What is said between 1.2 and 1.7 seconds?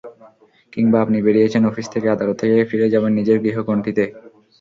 বেরিয়েছেন